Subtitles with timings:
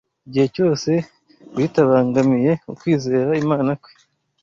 [0.27, 0.91] igihe cyose
[1.57, 3.91] bitabangamiye ukwizera Imana kwe;